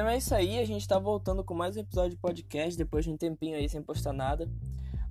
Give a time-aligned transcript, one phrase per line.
[0.00, 3.04] Então é isso aí, a gente tá voltando com mais um episódio de podcast depois
[3.04, 4.48] de um tempinho aí sem postar nada.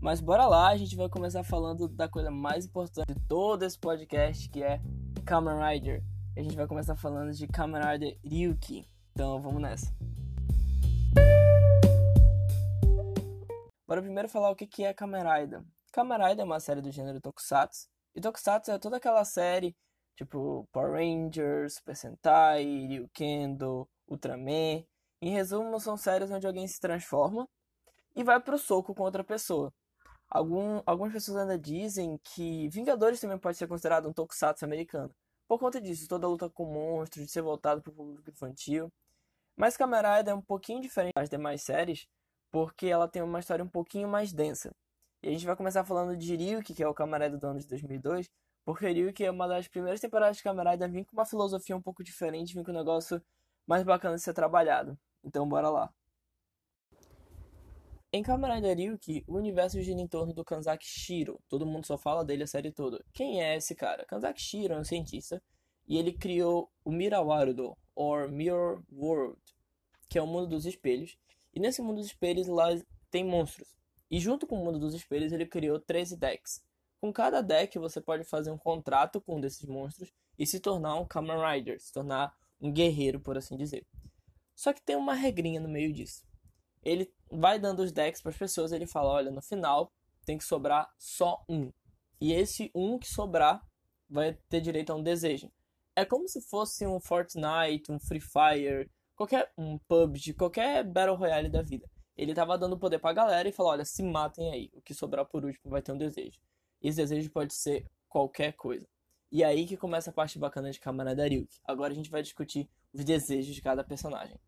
[0.02, 3.78] Mas bora lá, a gente vai começar falando da coisa mais importante de todo esse
[3.78, 4.82] podcast, que é
[5.28, 6.04] Kamen Rider.
[6.36, 8.90] A gente vai começar falando de Kamen Rider Ryuki.
[9.12, 9.96] Então vamos nessa.
[13.88, 15.62] Bora primeiro falar o que é Kamen Rider.
[15.94, 17.88] Kamen Rider é uma série do gênero Tokusatsu.
[18.16, 19.78] E Tokusatsu é toda aquela série,
[20.16, 24.84] tipo Power Rangers, Super Sentai, Ryukendo, Ultraman.
[25.22, 27.48] Em resumo, são séries onde alguém se transforma
[28.16, 29.72] e vai pro soco com outra pessoa.
[30.30, 35.14] Algum, algumas pessoas ainda dizem que Vingadores também pode ser considerado um tokusatsu americano.
[35.48, 38.92] Por conta disso, toda a luta com monstros, de ser voltado para o público infantil.
[39.58, 42.08] Mas Kamen é um pouquinho diferente das demais séries,
[42.52, 44.72] porque ela tem uma história um pouquinho mais densa.
[45.24, 47.68] E a gente vai começar falando de Ryuki, que é o Rider do ano de
[47.68, 48.30] 2002,
[48.64, 51.82] porque Ryuki é uma das primeiras temporadas de Kamen Rider vir com uma filosofia um
[51.82, 53.22] pouco diferente, vir com um negócio
[53.70, 54.98] mais bacana de ser trabalhado.
[55.24, 55.94] Então bora lá.
[58.12, 61.40] Em Kamen Ryuki, o universo gira em torno do Kanzaki Shiro.
[61.48, 63.06] Todo mundo só fala dele a série toda.
[63.14, 64.08] Quem é esse cara?
[64.08, 65.40] Kanzaki Shiro é um cientista
[65.88, 69.40] e ele criou o Mirawarudo, or Mirror World,
[70.10, 71.16] que é o mundo dos espelhos.
[71.54, 72.70] E nesse mundo dos espelhos lá
[73.12, 73.78] tem monstros.
[74.10, 76.66] E junto com o mundo dos espelhos ele criou 13 decks.
[77.00, 80.96] Com cada deck você pode fazer um contrato com um desses monstros e se tornar
[80.96, 83.86] um Kamen Rider, se tornar um guerreiro, por assim dizer.
[84.56, 86.24] Só que tem uma regrinha no meio disso.
[86.84, 89.92] Ele vai dando os decks para as pessoas, ele fala, olha, no final
[90.26, 91.72] tem que sobrar só um.
[92.20, 93.62] E esse um que sobrar
[94.10, 95.52] vai ter direito a um desejo.
[95.96, 101.50] É como se fosse um Fortnite, um Free Fire, qualquer um PUBG, qualquer Battle Royale
[101.50, 101.90] da vida.
[102.16, 104.70] Ele tava dando poder pra galera e falou, olha, se matem aí.
[104.74, 106.38] O que sobrar por último vai ter um desejo.
[106.82, 108.88] E esse desejo pode ser qualquer coisa.
[109.32, 111.60] E aí que começa a parte bacana de Kamen Ryuki.
[111.64, 114.40] Agora a gente vai discutir os desejos de cada personagem.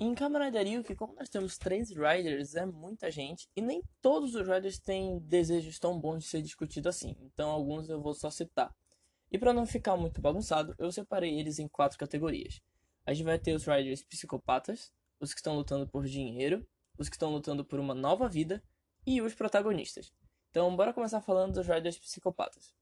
[0.00, 4.48] Em Kamen Ryuki, como nós temos três Riders, é muita gente, e nem todos os
[4.48, 8.74] Riders têm desejos tão bons de ser discutido assim, então alguns eu vou só citar.
[9.30, 12.60] E para não ficar muito bagunçado, eu separei eles em quatro categorias.
[13.06, 16.66] A gente vai ter os Riders psicopatas, os que estão lutando por dinheiro,
[16.98, 18.62] os que estão lutando por uma nova vida
[19.06, 20.12] e os protagonistas.
[20.50, 22.74] Então, bora começar falando dos Riders psicopatas.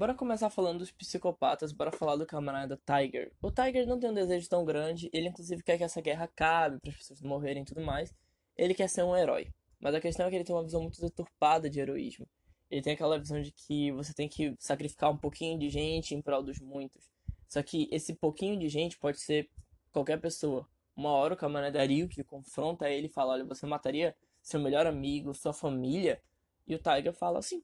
[0.00, 3.30] Bora começar falando dos psicopatas, bora falar do camarada Tiger.
[3.42, 6.78] O Tiger não tem um desejo tão grande, ele inclusive quer que essa guerra acabe,
[6.80, 8.14] para as pessoas morrerem e tudo mais.
[8.56, 9.52] Ele quer ser um herói.
[9.78, 12.26] Mas a questão é que ele tem uma visão muito deturpada de heroísmo.
[12.70, 16.22] Ele tem aquela visão de que você tem que sacrificar um pouquinho de gente em
[16.22, 17.10] prol dos muitos.
[17.46, 19.50] Só que esse pouquinho de gente pode ser
[19.92, 20.66] qualquer pessoa.
[20.96, 24.86] Uma hora o camarada Ryu que confronta ele e fala: Olha, você mataria seu melhor
[24.86, 26.22] amigo, sua família?
[26.66, 27.62] E o Tiger fala assim: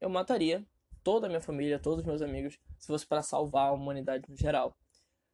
[0.00, 0.64] Eu mataria
[1.04, 4.36] toda a minha família, todos os meus amigos, se fosse para salvar a humanidade no
[4.36, 4.76] geral.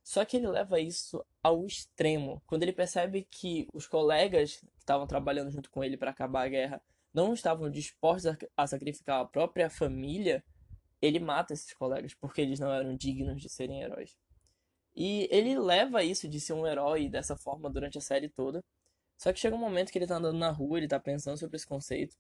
[0.03, 2.43] Só que ele leva isso ao extremo.
[2.47, 6.49] Quando ele percebe que os colegas que estavam trabalhando junto com ele para acabar a
[6.49, 6.83] guerra
[7.15, 10.45] não estavam dispostos a sacrificar a própria família,
[11.01, 14.17] ele mata esses colegas porque eles não eram dignos de serem heróis.
[14.95, 18.65] E ele leva isso de ser um herói dessa forma durante a série toda.
[19.17, 21.57] Só que chega um momento que ele tá andando na rua, ele tá pensando sobre
[21.57, 22.17] esse conceito,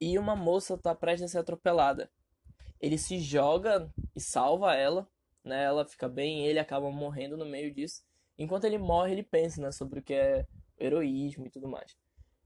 [0.00, 2.10] e uma moça tá prestes a ser atropelada
[2.82, 5.08] ele se joga e salva ela,
[5.44, 5.62] né?
[5.62, 8.02] Ela fica bem, ele acaba morrendo no meio disso.
[8.36, 10.44] Enquanto ele morre, ele pensa, né, sobre o que é
[10.78, 11.96] heroísmo e tudo mais.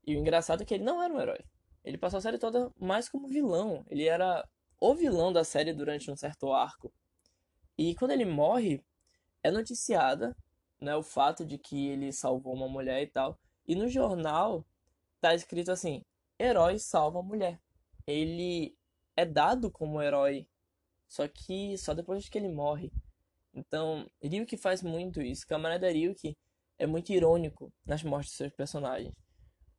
[0.07, 1.43] E o engraçado é que ele não era um herói.
[1.83, 3.85] Ele passou a série toda mais como vilão.
[3.89, 4.47] Ele era
[4.79, 6.93] o vilão da série durante um certo arco.
[7.79, 8.85] E quando ele morre,
[9.43, 10.37] é noticiada,
[10.81, 13.39] né, o fato de que ele salvou uma mulher e tal.
[13.67, 14.67] E no jornal
[15.21, 16.05] tá escrito assim:
[16.39, 17.59] herói salva mulher.
[18.07, 18.76] Ele
[19.17, 20.47] é dado como herói,
[21.09, 22.93] só que só depois que ele morre.
[23.55, 25.47] Então, Ryuki faz muito isso.
[25.47, 26.37] Camarada Ryuki
[26.79, 29.15] é muito irônico nas mortes de seus personagens.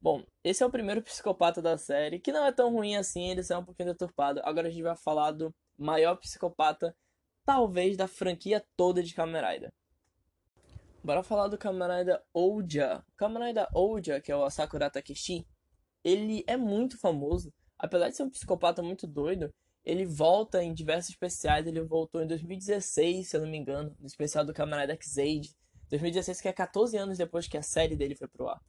[0.02, 3.42] Bom, esse é o primeiro psicopata da série, que não é tão ruim assim, ele
[3.48, 4.42] é um pouquinho deturpado.
[4.44, 6.96] Agora a gente vai falar do maior psicopata,
[7.46, 9.72] talvez, da franquia toda de Rider.
[11.04, 13.04] Bora falar do Rider Ouja.
[13.20, 15.48] Rider Ouja, que é o Asakura Takeshi,
[16.04, 19.54] ele é muito famoso apesar de ser um psicopata muito doido,
[19.84, 21.66] ele volta em diversos especiais.
[21.66, 25.56] Ele voltou em 2016, se eu não me engano, no especial do Camarada X-Aid.
[25.90, 28.62] 2016, que é 14 anos depois que a série dele foi pro ar.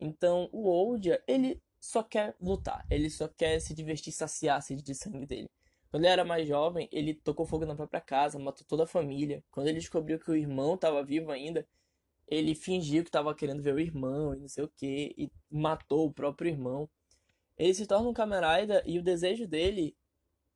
[0.00, 2.84] Então, o Oldia, ele só quer lutar.
[2.90, 5.48] Ele só quer se divertir, saciar a sede de sangue dele.
[5.90, 9.42] Quando ele era mais jovem, ele tocou fogo na própria casa, matou toda a família.
[9.50, 11.66] Quando ele descobriu que o irmão estava vivo ainda,
[12.28, 16.06] ele fingiu que estava querendo ver o irmão e não sei o que, e matou
[16.06, 16.88] o próprio irmão.
[17.60, 18.40] Ele se torna um Kamen
[18.86, 19.94] e o desejo dele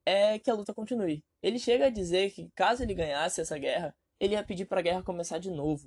[0.07, 1.23] é que a luta continue.
[1.43, 4.83] Ele chega a dizer que caso ele ganhasse essa guerra, ele ia pedir para a
[4.83, 5.87] guerra começar de novo.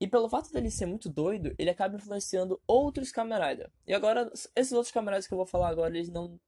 [0.00, 3.68] E pelo fato dele ser muito doido, ele acaba influenciando outros Kamen Rider.
[3.84, 6.38] E agora, esses outros Kamen que eu vou falar agora, eles não,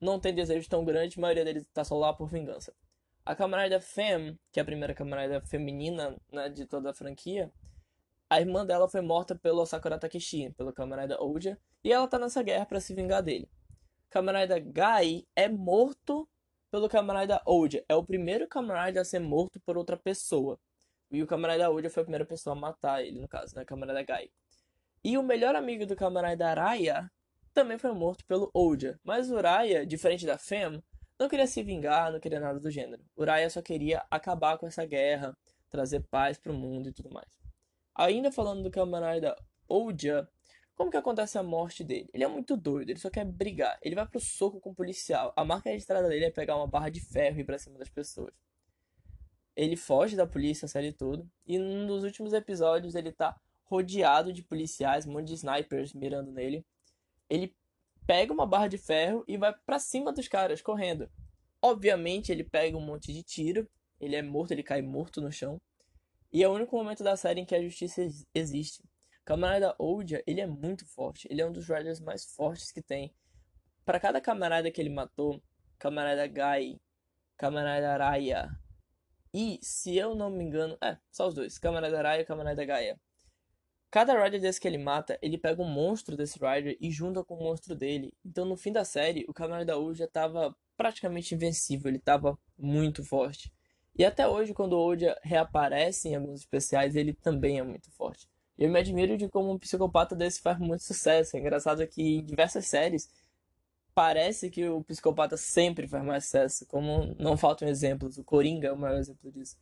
[0.00, 2.72] não têm desejo tão grande, a maioria deles tá só lá por vingança.
[3.26, 6.94] A Kamen Rider Femme, que é a primeira Kamen Rider feminina né, de toda a
[6.94, 7.52] franquia,
[8.30, 12.16] a irmã dela foi morta pelo Sakura Takeshi, pelo Kamen Rider Ouja, e ela tá
[12.16, 13.50] nessa guerra para se vingar dele.
[14.08, 16.28] Kamen Rider Gai é morto
[16.70, 17.84] pelo Kamen Rider Ouja.
[17.88, 20.60] É o primeiro Rider a ser morto por outra pessoa.
[21.10, 23.64] E o Kamen Rider foi a primeira pessoa a matar ele, no caso, né?
[23.68, 24.30] Rider Gai.
[25.02, 27.10] E o melhor amigo do Rider Araya
[27.52, 28.98] também foi morto pelo Ouja.
[29.02, 30.80] Mas o Raya, diferente da Fem,
[31.18, 33.02] não queria se vingar, não queria nada do gênero.
[33.16, 35.36] O Raya só queria acabar com essa guerra,
[35.68, 37.39] trazer paz pro mundo e tudo mais.
[38.00, 39.34] Ainda falando do Kamen Rider
[39.68, 40.28] Ouja,
[40.74, 42.08] como que acontece a morte dele?
[42.12, 43.78] Ele é muito doido, ele só quer brigar.
[43.82, 45.32] Ele vai pro soco com o policial.
[45.36, 47.88] A marca registrada dele é pegar uma barra de ferro e ir pra cima das
[47.88, 48.32] pessoas
[49.56, 51.26] ele foge da polícia a série toda.
[51.46, 56.32] E num dos últimos episódios ele tá rodeado de policiais, um monte de snipers mirando
[56.32, 56.64] nele.
[57.28, 57.54] Ele
[58.06, 61.10] pega uma barra de ferro e vai para cima dos caras, correndo.
[61.60, 63.68] Obviamente ele pega um monte de tiro,
[64.00, 65.60] ele é morto, ele cai morto no chão.
[66.32, 68.02] E é o único momento da série em que a justiça
[68.34, 68.82] existe.
[69.24, 73.14] Camarada Ouja, ele é muito forte, ele é um dos riders mais fortes que tem.
[73.84, 75.42] Para cada camarada que ele matou,
[75.78, 76.80] camarada Gai,
[77.36, 78.50] camarada Araya,
[79.32, 83.00] e, se eu não me engano, é, só os dois, Camarada Araya e Camarada Gaia.
[83.90, 87.34] Cada Rider desse que ele mata, ele pega um monstro desse Rider e junta com
[87.34, 88.12] o monstro dele.
[88.24, 93.52] Então, no fim da série, o Camarada já estava praticamente invencível, ele estava muito forte.
[93.96, 98.28] E até hoje, quando o Oja reaparece em alguns especiais, ele também é muito forte.
[98.56, 101.36] Eu me admiro de como um psicopata desse faz muito sucesso.
[101.36, 103.08] É engraçado que em diversas séries
[103.94, 108.18] parece que o psicopata sempre faz mais sucesso, como não faltam exemplos.
[108.18, 109.56] O Coringa é o maior exemplo disso.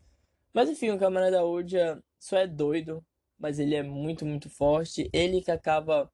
[0.53, 3.05] Mas enfim, o Camarada Udia só é doido,
[3.39, 5.09] mas ele é muito, muito forte.
[5.13, 6.11] Ele que acaba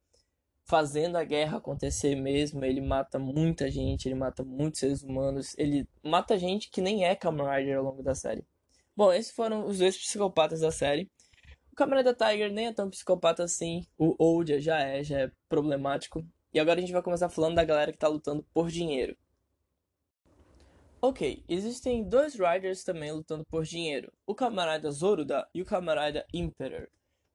[0.65, 2.65] fazendo a guerra acontecer mesmo.
[2.65, 5.55] Ele mata muita gente, ele mata muitos seres humanos.
[5.59, 8.45] Ele mata gente que nem é Kamen Rider ao longo da série.
[8.97, 11.11] Bom, esses foram os dois psicopatas da série.
[11.73, 13.85] O Camarada Tiger nem é tão psicopata assim.
[13.99, 16.25] O Odia já é, já é problemático.
[16.53, 19.17] E agora a gente vai começar falando da galera que tá lutando por dinheiro.
[21.03, 26.89] Ok, existem dois Riders também lutando por dinheiro, o camarada Zoruda e o camarada Emperor.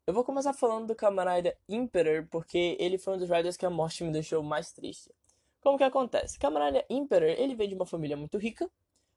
[0.09, 3.69] Eu vou começar falando do camarada Emperor porque ele foi um dos Riders que a
[3.69, 5.13] morte me deixou mais triste.
[5.61, 6.39] Como que acontece?
[6.39, 8.67] Camarada Emperor, ele veio de uma família muito rica,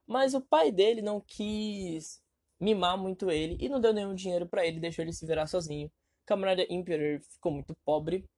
[0.06, 2.22] mas o pai dele não quis
[2.60, 5.90] mimar muito ele e não deu nenhum dinheiro para ele, deixou ele se virar sozinho.
[6.26, 8.28] Camarada Emperor ficou muito pobre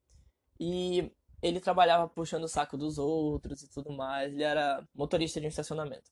[0.60, 1.10] e
[1.42, 4.32] ele trabalhava puxando o saco dos outros e tudo mais.
[4.32, 6.08] Ele era motorista de um estacionamento.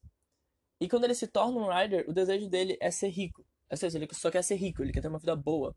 [0.80, 3.46] E quando ele se torna um rider, o desejo dele é ser rico.
[3.70, 5.72] Ou seja, ele só quer ser rico, ele quer ter uma vida boa.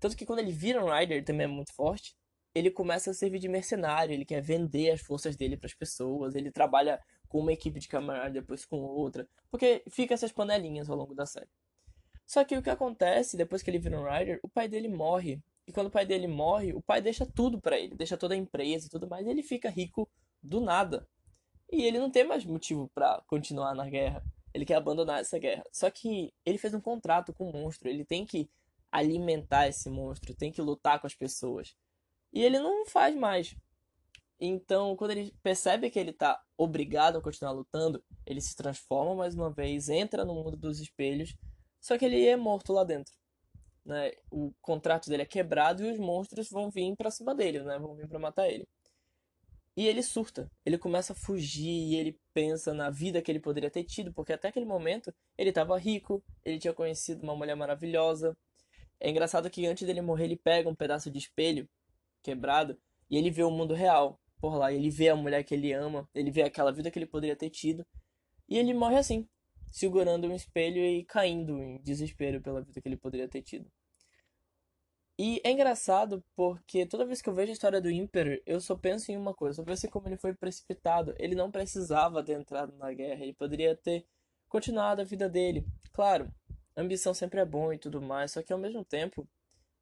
[0.00, 2.16] Tanto que quando ele vira um rider, também é muito forte,
[2.54, 6.34] ele começa a servir de mercenário, ele quer vender as forças dele para as pessoas,
[6.34, 10.96] ele trabalha com uma equipe de camarada, depois com outra, porque fica essas panelinhas ao
[10.96, 11.48] longo da série.
[12.26, 15.42] Só que o que acontece depois que ele vira um rider, o pai dele morre
[15.66, 18.36] e quando o pai dele morre, o pai deixa tudo para ele, deixa toda a
[18.36, 20.08] empresa e tudo mais, e ele fica rico
[20.42, 21.06] do nada.
[21.70, 24.24] E ele não tem mais motivo para continuar na guerra.
[24.54, 25.62] Ele quer abandonar essa guerra.
[25.70, 28.48] Só que ele fez um contrato com o monstro, ele tem que
[28.90, 31.74] alimentar esse monstro, tem que lutar com as pessoas.
[32.32, 33.56] E ele não faz mais.
[34.40, 39.34] Então, quando ele percebe que ele tá obrigado a continuar lutando, ele se transforma mais
[39.34, 41.34] uma vez, entra no mundo dos espelhos,
[41.80, 43.12] só que ele é morto lá dentro
[43.88, 47.78] né, o contrato dele é quebrado e os monstros vão vir para cima dele, né,
[47.78, 48.68] vão vir para matar ele.
[49.74, 53.70] E ele surta, ele começa a fugir e ele pensa na vida que ele poderia
[53.70, 58.36] ter tido, porque até aquele momento ele estava rico, ele tinha conhecido uma mulher maravilhosa.
[59.00, 61.68] É engraçado que antes dele morrer ele pega um pedaço de espelho
[62.22, 62.78] quebrado
[63.10, 66.08] e ele vê o mundo real por lá, ele vê a mulher que ele ama,
[66.14, 67.86] ele vê aquela vida que ele poderia ter tido
[68.48, 69.28] e ele morre assim,
[69.70, 73.70] segurando um espelho e caindo em desespero pela vida que ele poderia ter tido.
[75.20, 78.76] E é engraçado porque toda vez que eu vejo a história do Emperor, eu só
[78.76, 81.12] penso em uma coisa, só penso em como ele foi precipitado.
[81.18, 84.06] Ele não precisava ter entrado na guerra, ele poderia ter
[84.48, 85.66] continuado a vida dele.
[85.92, 86.32] Claro,
[86.82, 89.28] ambição sempre é bom e tudo mais, só que ao mesmo tempo,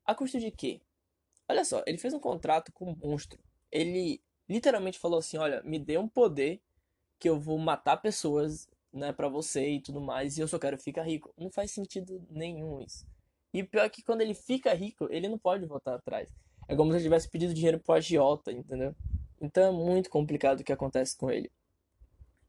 [0.05, 0.81] a custo de quê?
[1.49, 3.39] Olha só, ele fez um contrato com um monstro.
[3.71, 6.61] Ele literalmente falou assim: "Olha, me dê um poder
[7.19, 10.79] que eu vou matar pessoas, né, para você e tudo mais, e eu só quero
[10.79, 11.33] ficar rico".
[11.39, 13.07] Não faz sentido nenhum isso.
[13.55, 16.31] E pior é que quando ele fica rico, ele não pode voltar atrás.
[16.69, 18.95] É como se ele tivesse pedido dinheiro pro agiota, entendeu?
[19.41, 21.51] Então é muito complicado o que acontece com ele.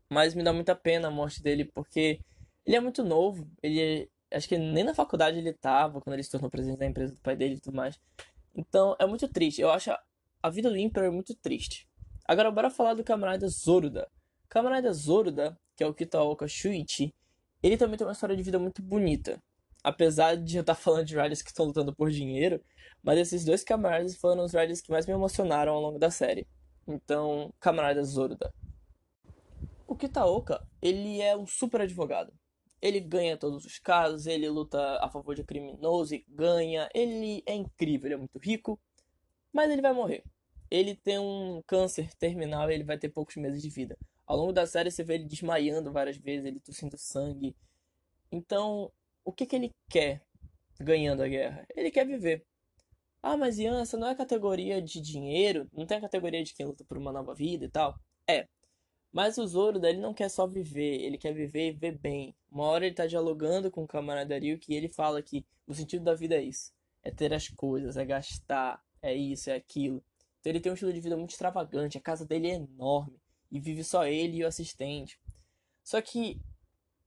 [0.10, 2.20] Mas me dá muita pena a morte dele, porque
[2.66, 6.32] ele é muito novo, ele Acho que nem na faculdade ele tava, quando ele se
[6.32, 8.00] tornou presidente da empresa do pai dele e tudo mais.
[8.56, 9.62] Então é muito triste.
[9.62, 9.92] Eu acho
[10.42, 11.88] a vida do Emperor muito triste.
[12.26, 14.10] Agora bora falar do camarada Zoruda.
[14.50, 17.14] Camarada Zoruda, que é o Kitaoka Shuichi,
[17.64, 19.42] ele também tem uma história de vida muito bonita.
[19.84, 22.62] Apesar de eu estar falando de riders que estão lutando por dinheiro,
[23.02, 26.46] mas esses dois camaradas foram os riders que mais me emocionaram ao longo da série.
[26.88, 28.54] Então, camarada Zoruda.
[29.88, 32.34] O Kitaoka, ele é um super advogado.
[32.82, 36.90] Ele ganha todos os casos, ele luta a favor de criminoso e ganha.
[36.94, 38.80] Ele é incrível, ele é muito rico,
[39.52, 40.24] mas ele vai morrer.
[40.70, 43.98] Ele tem um câncer terminal e ele vai ter poucos meses de vida.
[44.26, 47.56] Ao longo da série você vê ele desmaiando várias vezes, ele tossindo sangue.
[48.32, 48.92] Então,
[49.24, 50.22] o que, que ele quer
[50.80, 51.66] ganhando a guerra?
[51.76, 52.46] Ele quer viver.
[53.22, 55.68] Ah, mas Ian, essa não é categoria de dinheiro?
[55.74, 58.00] Não tem a categoria de quem luta por uma nova vida e tal?
[58.30, 58.48] É.
[59.12, 62.36] Mas o Zoro, ele não quer só viver, ele quer viver e ver bem.
[62.52, 66.04] Uma hora ele tá dialogando com o camarada Ryuki e ele fala que o sentido
[66.04, 66.72] da vida é isso.
[67.04, 70.04] É ter as coisas, é gastar, é isso, é aquilo.
[70.40, 73.20] Então ele tem um estilo de vida muito extravagante, a casa dele é enorme
[73.52, 75.20] e vive só ele e o assistente.
[75.84, 76.40] Só que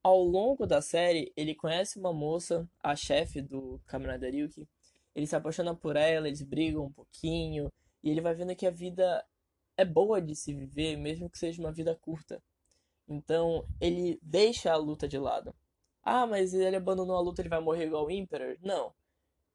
[0.02, 4.66] ao longo da série, ele conhece uma moça, a chefe do Camarada Ryuki.
[5.14, 7.70] Ele se apaixona por ela, eles brigam um pouquinho
[8.02, 9.24] e ele vai vendo que a vida
[9.80, 12.42] é boa de se viver, mesmo que seja uma vida curta.
[13.08, 15.54] Então, ele deixa a luta de lado.
[16.02, 18.56] Ah, mas ele abandonou a luta, ele vai morrer igual o Emperor?
[18.62, 18.92] Não.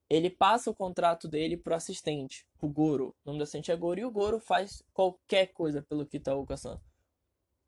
[0.09, 3.15] Ele passa o contrato dele pro assistente, o Goro.
[3.23, 6.79] O nome do assistente é Goro e o Goro faz qualquer coisa pelo Kitaoka-san.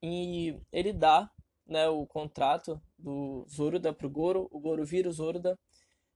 [0.01, 1.31] E ele dá
[1.65, 5.57] né, o contrato do Zoruda pro Goro, o Goro vira o Zoruda.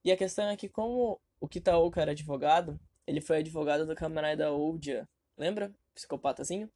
[0.04, 4.52] E a questão é que como o Kitaoka era advogado, ele foi advogado do camarada
[4.52, 5.08] Oudia,
[5.38, 5.74] lembra?
[5.94, 6.70] Psicopatazinho.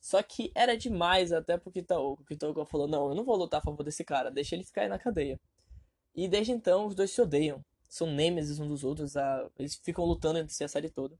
[0.00, 2.22] Só que era demais até pro Kitaoka.
[2.22, 4.82] O Kitaoka falou, não, eu não vou lutar a favor desse cara, deixa ele ficar
[4.82, 5.40] aí na cadeia.
[6.14, 7.64] E desde então os dois se odeiam.
[7.88, 9.48] São nêmesis um dos outros, a...
[9.58, 11.16] eles ficam lutando entre si a série toda.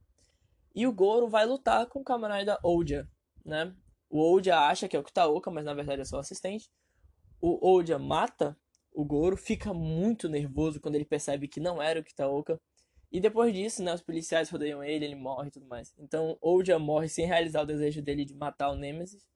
[0.74, 3.06] E o Goro vai lutar com o camarada Oudia,
[3.44, 3.74] né?
[4.08, 6.70] O Oudia acha que é o Kitaoka, mas na verdade é só assistente.
[7.40, 8.56] O Oudia mata
[8.92, 12.60] o Goro, fica muito nervoso quando ele percebe que não era o Kitaoka.
[13.12, 15.94] E depois disso, né, os policiais rodeiam ele, ele morre e tudo mais.
[15.98, 19.28] Então, Oudia morre sem realizar o desejo dele de matar o Nemesis.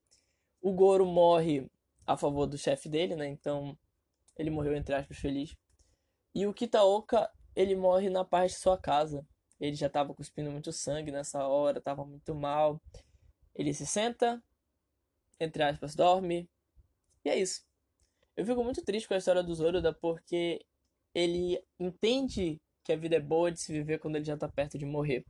[0.63, 1.71] O Goro morre
[2.07, 3.27] a favor do chefe dele, né?
[3.27, 3.77] Então,
[4.35, 5.55] ele morreu entre aspas feliz.
[6.35, 9.27] E o Kitaoka, ele morre na parte de sua casa.
[9.61, 12.81] Ele já estava cuspindo muito sangue nessa hora, estava muito mal.
[13.55, 14.43] Ele se senta,
[15.39, 16.49] entre aspas, dorme.
[17.27, 17.63] E é isso.
[18.35, 20.65] Eu fico muito triste com a história do Zoroda porque
[21.15, 24.79] ele entende que a vida é boa de se viver quando ele já tá perto
[24.79, 25.27] de morrer.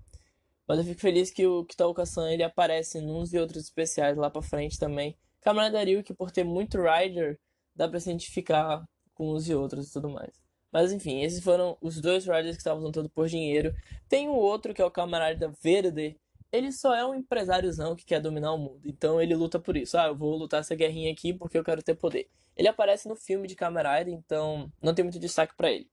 [0.68, 4.28] Mas eu fico feliz que o Kitaoka-san ele aparece em uns e outros especiais lá
[4.28, 5.16] pra frente também.
[5.40, 7.38] Camarada que por ter muito Rider,
[7.75, 8.84] dá pra se identificar
[9.14, 10.34] com uns e outros e tudo mais.
[10.70, 13.72] Mas enfim, esses foram os dois Riders que estavam lutando por dinheiro.
[14.08, 16.18] Tem o outro que é o Camarada Verde,
[16.52, 18.82] ele só é um empresáriozão que quer dominar o mundo.
[18.84, 19.96] Então ele luta por isso.
[19.96, 22.28] Ah, eu vou lutar essa guerrinha aqui porque eu quero ter poder.
[22.54, 25.88] Ele aparece no filme de Rider, então não tem muito destaque para ele.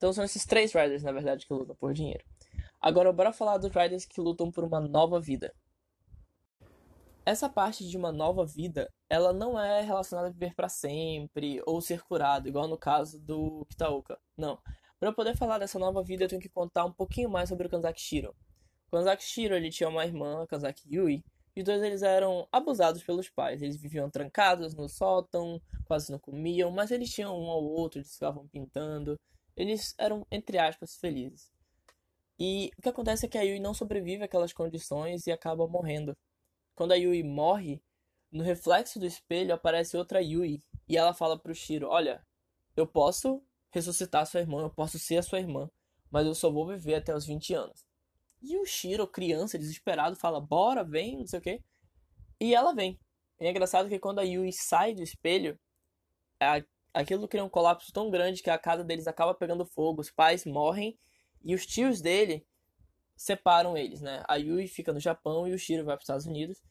[0.00, 2.24] Então são esses três Riders, na verdade, que lutam por dinheiro.
[2.80, 5.54] Agora bora falar dos Riders que lutam por uma nova vida.
[7.26, 11.82] Essa parte de uma nova vida, ela não é relacionada a viver para sempre ou
[11.82, 14.18] ser curado, igual no caso do Kitaoka.
[14.38, 14.58] Não.
[14.98, 17.70] Para poder falar dessa nova vida, eu tenho que contar um pouquinho mais sobre o
[17.70, 18.34] Kanzaki Shiro.
[18.88, 21.22] O Kanzaki Shiro, ele tinha uma irmã, Kanzaki Yui,
[21.54, 23.60] e os dois eles eram abusados pelos pais.
[23.60, 28.14] Eles viviam trancados no sótão, quase não comiam, mas eles tinham um ao outro, eles
[28.14, 29.20] ficavam pintando.
[29.56, 31.50] Eles eram, entre aspas, felizes.
[32.38, 36.16] E o que acontece é que a Yui não sobrevive àquelas condições e acaba morrendo.
[36.74, 37.82] Quando a Yui morre,
[38.32, 42.24] no reflexo do espelho aparece outra Yui e ela fala pro Shiro: Olha,
[42.74, 45.70] eu posso ressuscitar sua irmã, eu posso ser a sua irmã,
[46.10, 47.84] mas eu só vou viver até os 20 anos.
[48.40, 51.62] E o Shiro, criança, desesperado, fala: Bora, vem, não sei o quê.
[52.40, 52.98] E ela vem.
[53.38, 55.58] E é engraçado que quando a Yui sai do espelho,
[56.92, 60.44] aquilo cria um colapso tão grande que a casa deles acaba pegando fogo, os pais
[60.44, 60.98] morrem
[61.42, 62.46] e os tios dele
[63.16, 64.22] separam eles, né?
[64.26, 66.62] A Yui fica no Japão e o Shiro vai para os Estados Unidos.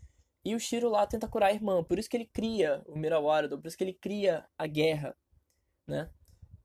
[0.44, 3.60] E o Shiro lá tenta curar a irmã, por isso que ele cria o Mirawardo,
[3.60, 5.16] por isso que ele cria a guerra,
[5.86, 6.10] né?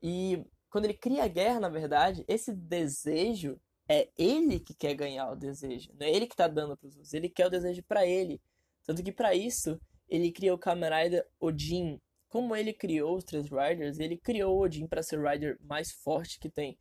[0.01, 5.29] E quando ele cria a guerra, na verdade, esse desejo é ele que quer ganhar
[5.29, 7.83] o desejo, não é ele que tá dando para os outros, ele quer o desejo
[7.83, 8.41] para ele.
[8.83, 11.99] Tanto que para isso ele cria o Kamen Rider Odin.
[12.35, 15.93] Como ele criou os três Riders, ele criou o Odin para ser o Rider mais
[15.93, 16.77] forte que tem.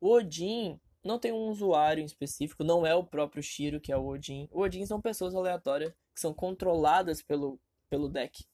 [0.00, 3.96] O Odin não tem um usuário em específico, não é o próprio Shiro que é
[3.98, 4.48] o Odin.
[4.50, 7.60] O Odin são pessoas aleatórias que são controladas pelo,
[7.90, 8.46] pelo deck.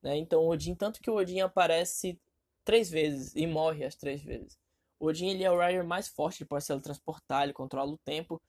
[0.00, 0.16] Né?
[0.18, 2.16] Então o Odin, tanto que o Odin aparece
[2.64, 4.56] três vezes e morre as três vezes.
[5.00, 7.98] O Odin ele é o Rider mais forte, ele pode se transportar, ele controla o
[7.98, 8.40] tempo.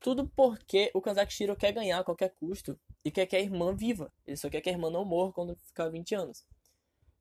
[0.00, 4.12] Tudo porque o Kanzaki quer ganhar a qualquer custo e quer que a irmã viva.
[4.26, 6.44] Ele só quer que a irmã não morra quando ficar 20 anos.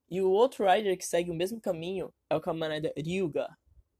[0.10, 3.50] E o outro Rider que segue o mesmo caminho é o camarada Ryuga,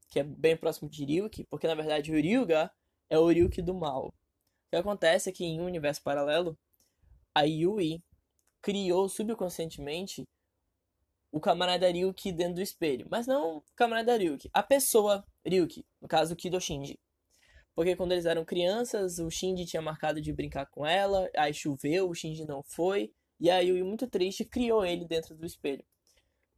[0.08, 2.70] que é bem próximo de Ryuki, porque na verdade o Ryuga
[3.10, 4.06] é o Ryuki do mal.
[4.06, 6.58] O que acontece é que em um universo paralelo,
[7.34, 8.02] a Yui
[8.62, 10.26] criou subconscientemente
[11.30, 13.06] o camarada Ryuki dentro do espelho.
[13.10, 16.98] Mas não o camarada Ryuki, a pessoa Ryuki, no caso o Kido Shinji.
[17.74, 22.08] Porque quando eles eram crianças, o Shinji tinha marcado de brincar com ela, aí choveu,
[22.10, 25.84] o Shinji não foi, e a Yui, muito triste, criou ele dentro do espelho.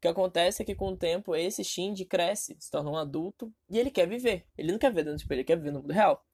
[0.00, 3.52] O que acontece é que com o tempo esse Shinji cresce, se torna um adulto,
[3.68, 4.46] e ele quer viver.
[4.56, 6.24] Ele não quer ver dentro do espelho, ele quer viver no mundo real.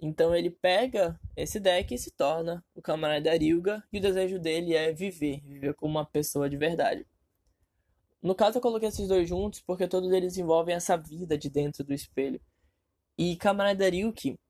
[0.00, 4.74] Então ele pega esse deck e se torna o camarada Ryuga, e o desejo dele
[4.74, 7.06] é viver, viver como uma pessoa de verdade.
[8.22, 11.84] No caso, eu coloquei esses dois juntos porque todos eles envolvem essa vida de dentro
[11.84, 12.40] do espelho.
[13.18, 14.40] E Camarada Ryuki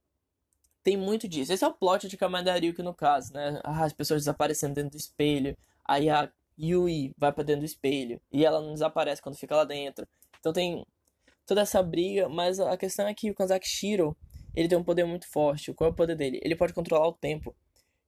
[0.85, 1.53] tem muito disso.
[1.53, 3.61] Esse é o plot de Camarada Ryuki no caso, né?
[3.65, 5.57] Ah, as pessoas desaparecendo dentro do espelho.
[5.85, 8.21] Aí a Yui vai para dentro do espelho.
[8.33, 10.07] E ela não desaparece quando fica lá dentro.
[10.39, 10.85] Então tem
[11.47, 12.29] toda essa briga.
[12.29, 14.17] Mas a questão é que o Kanzaki Shiro,
[14.55, 15.73] ele tem um poder muito forte.
[15.73, 16.41] Qual é o poder dele?
[16.43, 17.55] Ele pode controlar o tempo.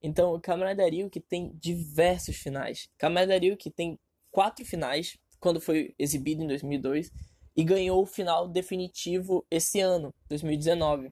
[0.01, 2.89] Então o Camarada Ryuki tem diversos finais.
[2.97, 3.99] Camarada Ryuki tem
[4.31, 7.11] quatro finais quando foi exibido em 2002
[7.55, 11.11] e ganhou o final definitivo esse ano, 2019.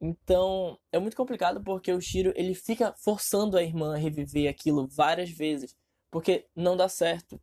[0.00, 4.86] Então, é muito complicado porque o Shiro, ele fica forçando a irmã a reviver aquilo
[4.86, 5.74] várias vezes,
[6.14, 7.40] porque não dá certo.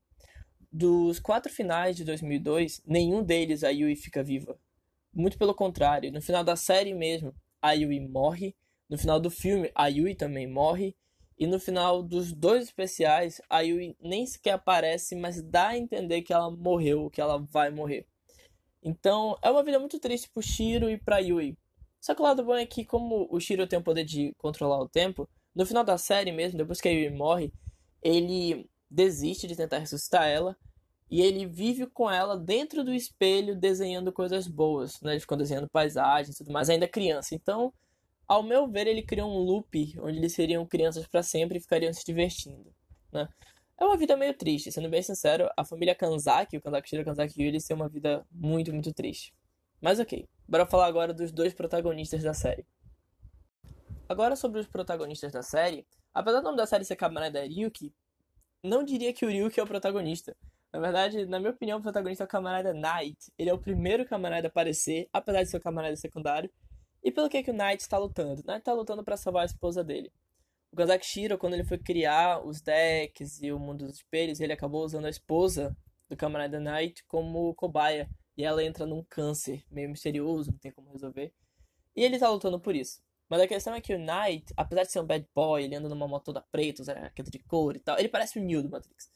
[0.71, 4.57] Dos quatro finais de 2002, nenhum deles a Yui fica viva.
[5.13, 8.55] Muito pelo contrário, no final da série mesmo, a Yui morre,
[8.89, 10.95] no final do filme, a Yui também morre,
[11.37, 16.21] e no final dos dois especiais, a Yui nem sequer aparece, mas dá a entender
[16.21, 18.07] que ela morreu, que ela vai morrer.
[18.81, 21.57] Então, é uma vida muito triste pro Shiro e pra Yui.
[21.99, 24.79] Só que o lado bom é que, como o Shiro tem o poder de controlar
[24.79, 27.51] o tempo, no final da série mesmo, depois que a Yui morre,
[28.01, 30.55] ele desiste de tentar ressuscitar ela
[31.09, 35.11] e ele vive com ela dentro do espelho desenhando coisas boas, né?
[35.11, 37.35] Ele ficou desenhando paisagens e tudo mais, ainda criança.
[37.35, 37.73] Então,
[38.27, 41.93] ao meu ver, ele criou um loop onde eles seriam crianças para sempre e ficariam
[41.93, 42.73] se divertindo,
[43.11, 43.27] né?
[43.77, 47.03] É uma vida meio triste, sendo bem sincero, a família Kanzaki, o Kanzaki Shiro e
[47.03, 49.33] o Kanzaki eles têm uma vida muito, muito triste.
[49.81, 52.63] Mas ok, bora falar agora dos dois protagonistas da série.
[54.07, 57.93] Agora sobre os protagonistas da série, apesar do nome da série ser Kamarada Ryuki,
[58.63, 60.35] não diria que o Ryuki é o protagonista.
[60.71, 63.31] Na verdade, na minha opinião, o protagonista é o camarada Knight.
[63.37, 66.49] Ele é o primeiro camarada a aparecer, apesar de ser o camarada secundário,
[67.03, 68.41] e pelo que, que o Knight está lutando?
[68.41, 70.11] O Knight está lutando para salvar a esposa dele.
[70.71, 74.53] O Kazak Shiro, quando ele foi criar os decks e o mundo dos espelhos, ele
[74.53, 75.75] acabou usando a esposa
[76.07, 78.09] do camarada Knight como cobaia.
[78.37, 81.33] E ela entra num câncer meio misterioso, não tem como resolver.
[81.95, 83.01] E ele tá lutando por isso.
[83.31, 85.87] Mas a questão é que o Knight, apesar de ser um bad boy, ele anda
[85.87, 88.69] numa moto toda preta, usando jaqueta de couro e tal, ele parece o Neo do
[88.69, 89.09] Matrix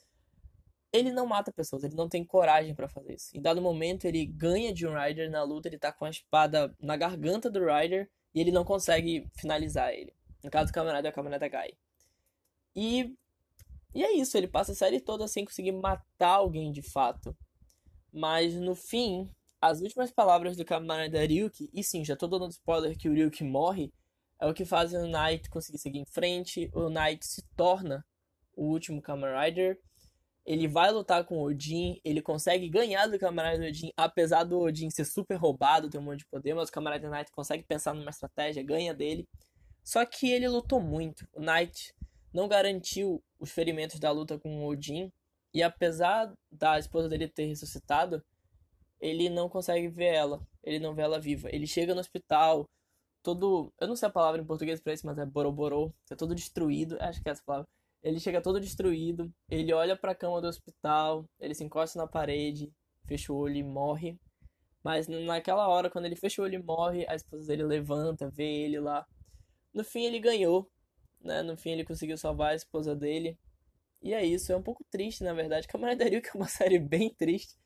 [0.98, 3.36] ele não mata pessoas, ele não tem coragem para fazer isso.
[3.36, 6.74] Em dado momento, ele ganha de um Rider na luta, ele tá com a espada
[6.80, 10.14] na garganta do Rider e ele não consegue finalizar ele.
[10.44, 11.78] No caso do camarada é o camarada Guy.
[12.76, 13.14] E,
[13.94, 17.36] e é isso, ele passa a série toda sem conseguir matar alguém de fato.
[18.14, 22.98] Mas no fim, as últimas palavras do camarada Ryuki, e sim, já tô dando spoiler
[22.98, 23.92] que o Ryuki morre,
[24.48, 26.70] é o que faz o Knight conseguir seguir em frente.
[26.74, 28.06] O Knight se torna
[28.56, 29.80] o último Kamen Rider
[30.46, 34.92] ele vai lutar com o Odin, ele consegue ganhar do camarada Odin, apesar do Odin
[34.92, 38.12] ser super roubado, ter um monte de poder, mas o camarada Knight consegue pensar numa
[38.12, 39.28] estratégia, ganha dele.
[39.84, 41.28] Só que ele lutou muito.
[41.34, 41.96] O Knight
[42.32, 45.12] não garantiu os ferimentos da luta com o Odin,
[45.52, 48.24] e apesar da esposa dele ter ressuscitado,
[49.00, 51.50] ele não consegue ver ela, ele não vê ela viva.
[51.52, 52.70] Ele chega no hospital,
[53.26, 56.36] todo, eu não sei a palavra em português para isso, mas é boroborô, tá todo
[56.36, 57.68] destruído, acho que é essa palavra
[58.06, 62.06] ele chega todo destruído, ele olha para a cama do hospital, ele se encosta na
[62.06, 62.72] parede,
[63.08, 64.20] fecha o olho e morre.
[64.84, 68.44] Mas naquela hora, quando ele fecha o olho e morre, a esposa dele levanta, vê
[68.44, 69.08] ele lá.
[69.74, 70.70] No fim, ele ganhou,
[71.20, 71.42] né?
[71.42, 73.40] No fim, ele conseguiu salvar a esposa dele.
[74.04, 75.66] E é isso, é um pouco triste, na verdade.
[75.68, 77.58] Camaraderia Ryuki é uma série bem triste.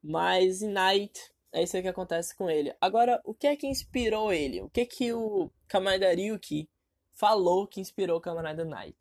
[0.00, 2.74] Mas Night, é isso que acontece com ele.
[2.80, 4.62] Agora, o que é que inspirou ele?
[4.62, 6.68] O que é que o Kamarada Ryuki
[7.12, 8.96] falou que inspirou o Kamarada Night?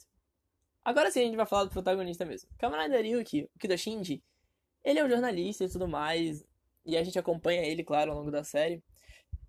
[0.83, 2.49] Agora sim a gente vai falar do protagonista mesmo.
[2.57, 3.75] Kamarada Ryuki, o Kido
[4.83, 6.43] ele é um jornalista e tudo mais,
[6.85, 8.83] e a gente acompanha ele, claro, ao longo da série.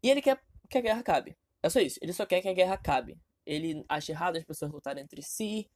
[0.03, 1.37] E ele quer que a guerra acabe.
[1.63, 3.19] É só isso, ele só quer que a guerra acabe.
[3.47, 5.69] Ele acha errado as pessoas lutarem entre si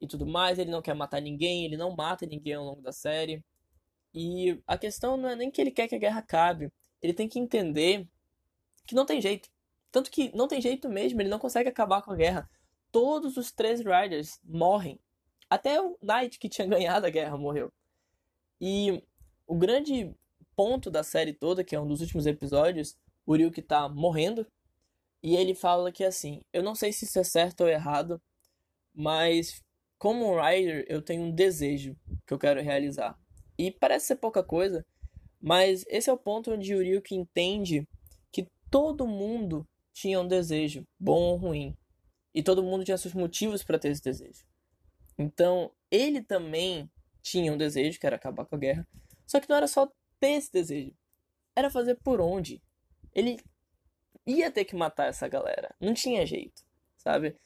[0.00, 2.92] e tudo mais, ele não quer matar ninguém, ele não mata ninguém ao longo da
[2.92, 3.42] série.
[4.14, 7.28] E a questão não é nem que ele quer que a guerra acabe, ele tem
[7.28, 8.08] que entender
[8.86, 9.50] que não tem jeito.
[9.90, 12.50] Tanto que não tem jeito mesmo, ele não consegue acabar com a guerra.
[12.90, 14.98] Todos os três Riders morrem.
[15.48, 17.72] Até o Knight, que tinha ganhado a guerra, morreu.
[18.60, 19.02] E
[19.46, 20.14] o grande
[20.56, 24.46] ponto da série toda, que é um dos últimos episódios, o Ryuki tá morrendo.
[25.22, 28.20] E ele fala que assim, eu não sei se isso é certo ou errado,
[28.94, 29.62] mas
[29.98, 33.18] como um Rider, eu tenho um desejo que eu quero realizar.
[33.58, 34.86] E parece ser pouca coisa,
[35.40, 37.86] mas esse é o ponto onde o Ryuki entende
[38.30, 41.76] que todo mundo tinha um desejo, bom ou ruim.
[42.32, 44.46] E todo mundo tinha seus motivos para ter esse desejo.
[45.18, 46.88] Então, ele também
[47.20, 48.86] tinha um desejo, que era acabar com a guerra.
[49.26, 49.90] Só que não era só
[50.20, 50.94] ter esse desejo.
[51.54, 52.62] Era fazer por onde.
[53.12, 53.40] Ele
[54.24, 55.74] ia ter que matar essa galera.
[55.80, 56.62] Não tinha jeito,
[56.96, 57.36] sabe?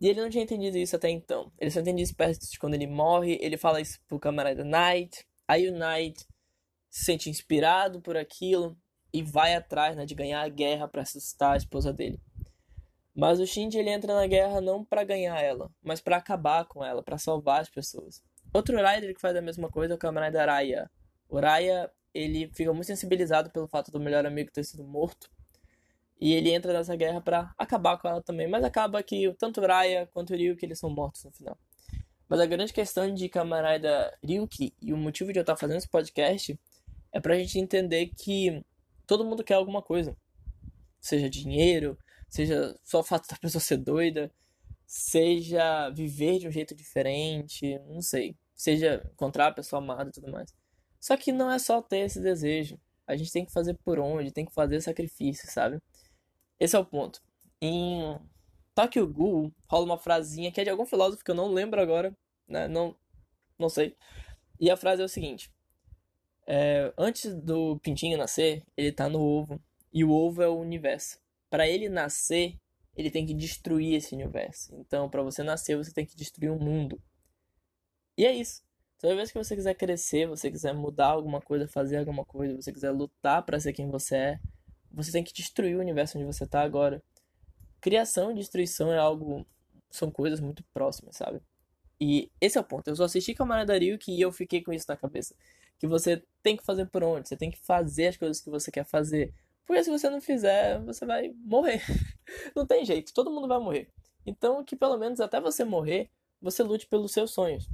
[0.00, 1.52] E ele não tinha entendido isso até então.
[1.58, 3.38] Ele só entendia isso perto de quando ele morre.
[3.40, 5.26] Ele fala isso pro camarada Knight.
[5.48, 6.26] O Knight
[6.90, 8.76] se sente inspirado por aquilo
[9.12, 12.20] e vai atrás né, de ganhar a guerra para assustar a esposa dele.
[13.14, 16.84] Mas o Shinji ele entra na guerra não para ganhar ela, mas para acabar com
[16.84, 18.22] ela, para salvar as pessoas.
[18.52, 20.90] Outro Rider que faz a mesma coisa é o camarada Raya.
[21.28, 25.30] O Raya ele fica muito sensibilizado pelo fato do melhor amigo ter sido morto.
[26.20, 28.48] E ele entra nessa guerra para acabar com ela também.
[28.48, 31.58] Mas acaba que tanto o Raya quanto o Ryuki eles são mortos no final.
[32.28, 35.88] Mas a grande questão de camarada Ryuki e o motivo de eu estar fazendo esse
[35.88, 36.58] podcast
[37.10, 38.62] é pra gente entender que
[39.06, 40.14] todo mundo quer alguma coisa.
[41.00, 44.30] Seja dinheiro, seja só o fato da pessoa ser doida,
[44.86, 48.36] seja viver de um jeito diferente, não sei.
[48.54, 50.54] Seja encontrar a pessoa amada e tudo mais.
[51.00, 52.78] Só que não é só ter esse desejo.
[53.06, 55.80] A gente tem que fazer por onde, tem que fazer sacrifício, sabe?
[56.60, 57.22] Esse é o ponto.
[57.60, 58.18] Em
[58.78, 62.16] Tokyo Ghoul rola uma frasinha que é de algum filósofo que eu não lembro agora,
[62.46, 62.68] né?
[62.68, 62.94] Não,
[63.58, 63.96] não sei.
[64.60, 65.52] E a frase é o seguinte:
[66.46, 69.60] é, antes do pintinho nascer, ele tá no ovo
[69.92, 71.18] e o ovo é o universo.
[71.50, 72.56] Para ele nascer,
[72.94, 74.72] ele tem que destruir esse universo.
[74.76, 77.02] Então, para você nascer, você tem que destruir o um mundo.
[78.16, 78.62] E é isso.
[79.00, 82.72] Toda vez que você quiser crescer, você quiser mudar alguma coisa, fazer alguma coisa, você
[82.72, 84.40] quiser lutar para ser quem você é,
[84.88, 87.02] você tem que destruir o universo onde você tá agora.
[87.80, 89.46] Criação e destruição é algo.
[89.90, 91.40] São coisas muito próximas, sabe?
[92.00, 92.88] E esse é o ponto.
[92.88, 95.34] Eu só assisti Camarada Ryuki e eu fiquei com isso na cabeça.
[95.78, 97.28] Que você tem que fazer por onde?
[97.28, 99.32] Você tem que fazer as coisas que você quer fazer.
[99.66, 101.82] Porque se você não fizer, você vai morrer.
[102.54, 103.88] não tem jeito, todo mundo vai morrer.
[104.24, 106.10] Então, que pelo menos até você morrer,
[106.40, 107.68] você lute pelos seus sonhos.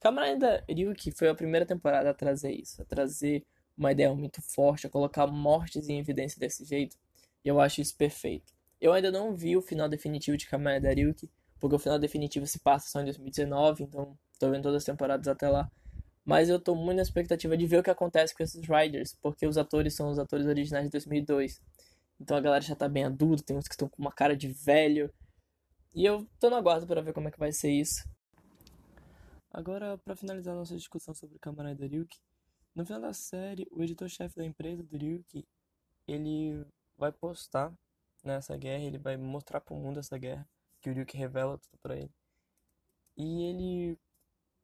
[0.00, 3.44] Camarada Ryuki foi a primeira temporada a trazer isso, a trazer
[3.76, 6.96] uma ideia muito forte, a colocar mortes em evidência desse jeito.
[7.44, 8.52] E eu acho isso perfeito.
[8.80, 12.60] Eu ainda não vi o final definitivo de Kamen Ryuki, porque o final definitivo se
[12.60, 15.70] passa só em 2019, então tô vendo todas as temporadas até lá.
[16.24, 19.46] Mas eu tô muito na expectativa de ver o que acontece com esses Riders, porque
[19.46, 21.60] os atores são os atores originais de 2002.
[22.20, 24.48] Então a galera já tá bem adulta, tem uns que estão com uma cara de
[24.48, 25.12] velho.
[25.94, 28.08] E eu tô no aguardo para ver como é que vai ser isso.
[29.50, 32.18] Agora, para finalizar nossa discussão sobre Kamen Ryuki,
[32.74, 34.98] no final da série, o editor-chefe da empresa do
[36.06, 36.64] ele
[36.96, 37.72] vai postar
[38.28, 40.48] nessa guerra, ele vai mostrar para o mundo essa guerra,
[40.80, 42.14] que o Ryuki revela tudo para ele.
[43.16, 43.98] E ele,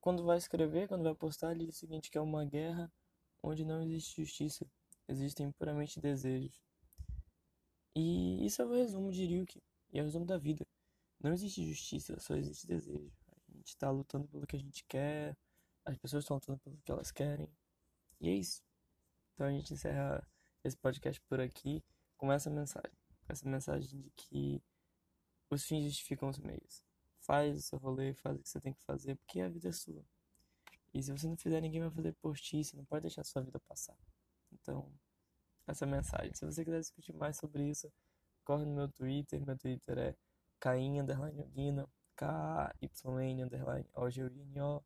[0.01, 2.93] quando vai escrever, quando vai postar, ele diz o seguinte, que é uma guerra
[3.43, 4.67] onde não existe justiça,
[5.09, 6.63] existem puramente desejos.
[7.97, 10.67] E isso é o resumo de Ryuki, e é o resumo da vida.
[11.21, 13.13] Não existe justiça, só existe desejo.
[13.49, 15.37] A gente está lutando pelo que a gente quer,
[15.85, 17.49] as pessoas estão lutando pelo que elas querem.
[18.21, 18.63] E é isso.
[19.35, 20.27] Então a gente encerra
[20.63, 21.83] esse podcast por aqui
[22.17, 24.63] com essa mensagem essa mensagem de que
[25.51, 26.85] os fins justificam os meios.
[27.21, 29.73] Faz o seu rolê, faz o que você tem que fazer, porque a vida é
[29.73, 30.05] sua.
[30.93, 33.25] E se você não fizer, ninguém vai fazer por ti, você não pode deixar a
[33.25, 33.97] sua vida passar.
[34.53, 34.93] Então,
[35.67, 36.33] essa é mensagem.
[36.35, 37.93] Se você quiser discutir mais sobre isso,
[38.45, 39.45] corre no meu Twitter.
[39.45, 40.15] Meu Twitter é
[40.61, 44.85] Caim underline Guino, K-Y-N underline O-G-U-N-O.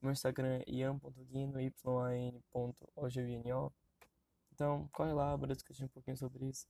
[0.00, 2.42] Meu Instagram é ian.guino, Y-A-N.O-G-U-N-O.
[4.52, 6.66] Então, corre lá, bora discutir um pouquinho sobre isso.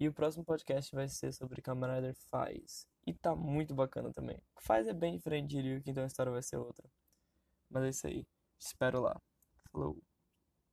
[0.00, 2.86] E o próximo podcast vai ser sobre Kamen Rider Faz.
[3.06, 4.42] E tá muito bacana também.
[4.58, 6.88] Faz é bem diferente de Ryuk, então a história vai ser outra.
[7.68, 8.24] Mas é isso aí.
[8.58, 9.20] Te espero lá.
[9.70, 10.02] Falou.